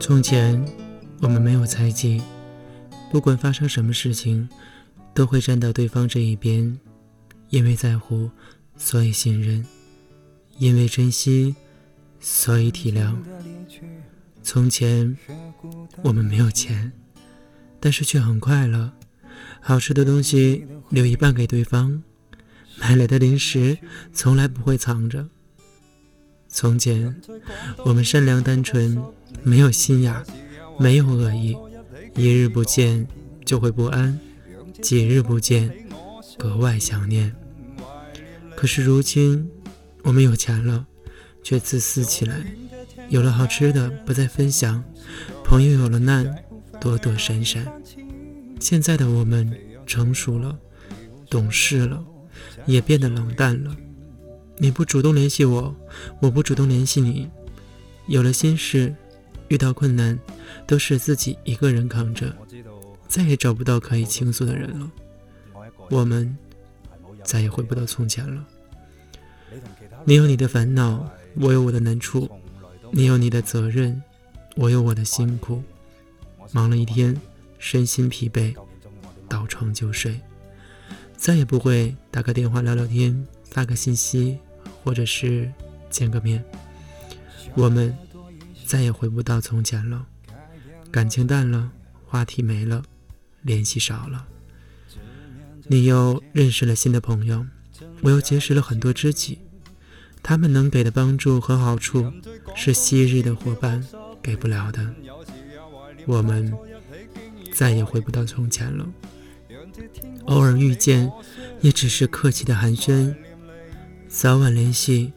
[0.00, 0.64] 从前，
[1.20, 2.22] 我们没有猜忌，
[3.10, 4.48] 不管发生什么事情，
[5.12, 6.78] 都会站到对方这一边，
[7.50, 8.30] 因为在乎，
[8.76, 9.62] 所以信任；
[10.58, 11.54] 因为珍惜，
[12.20, 13.16] 所以体谅。
[14.42, 15.16] 从前，
[16.02, 16.92] 我们没有钱，
[17.80, 18.92] 但是却很快乐。
[19.60, 22.02] 好吃的东西留一半给对方，
[22.78, 23.76] 买来的零食
[24.12, 25.28] 从来不会藏着。
[26.48, 27.20] 从前，
[27.84, 29.02] 我们善良单纯，
[29.42, 30.14] 没有心眼，
[30.78, 31.56] 没有恶意。
[32.14, 33.06] 一日不见
[33.44, 34.18] 就会不安，
[34.82, 35.72] 几日不见
[36.36, 37.34] 格外想念。
[38.56, 39.50] 可是如今，
[40.02, 40.86] 我们有钱了，
[41.42, 42.44] 却自私起来。
[43.08, 44.82] 有了好吃的不再分享，
[45.44, 46.44] 朋友有了难
[46.80, 47.66] 躲躲闪闪。
[48.60, 50.58] 现在的我们成熟了，
[51.30, 52.04] 懂事了，
[52.66, 53.74] 也变得冷淡了。
[54.58, 55.74] 你不主动联系我，
[56.20, 57.30] 我不主动联系你。
[58.08, 58.94] 有了心事，
[59.48, 60.18] 遇到困难，
[60.66, 62.34] 都是自己一个人扛着，
[63.06, 64.90] 再也找不到可以倾诉的人了。
[65.90, 66.36] 我们
[67.22, 68.46] 再也回不到从前了。
[70.04, 72.28] 你有你的烦恼，我有我的难处；
[72.90, 74.02] 你有你的责任，
[74.56, 75.62] 我有我的辛苦。
[76.52, 77.18] 忙了一天，
[77.58, 78.54] 身心疲惫，
[79.28, 80.20] 倒床就睡，
[81.16, 84.38] 再也不会打个电话聊聊天，发个信息。
[84.84, 85.52] 或者是
[85.90, 86.42] 见个面，
[87.54, 87.94] 我们
[88.68, 90.06] 再也回不到从前了。
[90.90, 91.72] 感情淡了，
[92.04, 92.82] 话题没了，
[93.40, 94.28] 联系少了。
[95.68, 97.46] 你又认识了新的朋友，
[98.02, 99.38] 我又结识了很多知己。
[100.22, 102.12] 他们能给的帮助和好处，
[102.54, 103.82] 是昔日的伙伴
[104.22, 104.94] 给不了的。
[106.04, 106.52] 我们
[107.54, 108.86] 再也回不到从前了。
[110.26, 111.10] 偶尔遇见，
[111.62, 113.14] 也只是客气的寒暄。
[114.08, 115.14] 早晚联系，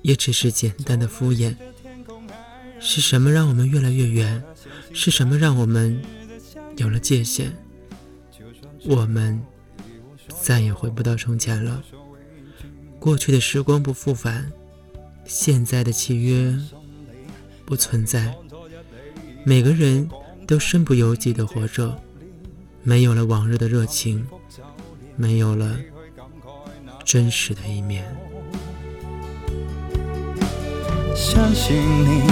[0.00, 1.54] 也只是简单的敷衍。
[2.78, 4.42] 是什么让我们越来越远？
[4.92, 6.00] 是什么让我们
[6.76, 7.52] 有了界限？
[8.84, 9.42] 我们
[10.40, 11.82] 再也回不到从前了。
[12.98, 14.50] 过去的时光不复返，
[15.24, 16.56] 现在的契约
[17.64, 18.34] 不存在。
[19.44, 20.08] 每个人
[20.46, 22.00] 都身不由己的活着，
[22.82, 24.26] 没有了往日的热情，
[25.16, 25.78] 没有了。
[27.04, 28.04] 真实的一面。
[31.16, 32.24] 相信你，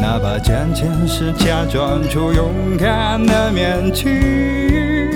[0.00, 5.10] 哪怕渐渐是假装出勇敢的面具，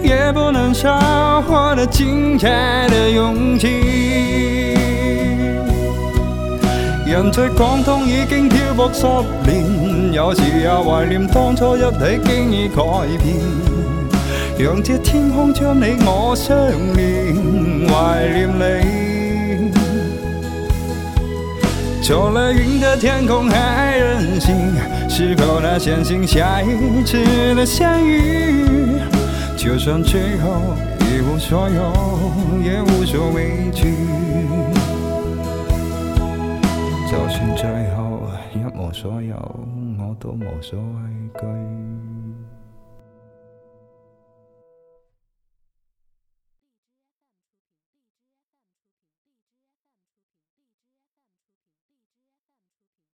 [0.00, 3.66] 也不能少获得精彩的勇气。
[7.04, 9.04] 人在广东已经漂泊十
[9.44, 12.82] 年，有时也怀念当初一起经已改
[13.20, 13.34] 变。
[14.56, 16.56] 让这天空将你我相
[16.94, 17.34] 连，
[17.88, 19.17] 怀念你。
[22.08, 24.56] 走了云的天空还任性，
[25.10, 27.22] 是否能相信下一次
[27.54, 28.98] 的相遇？
[29.58, 31.92] 就算最后一无所有，
[32.64, 33.94] 也无所畏惧。
[37.10, 38.22] 就算最后
[38.54, 39.36] 一无所有，
[39.98, 41.46] 我都无所畏惧。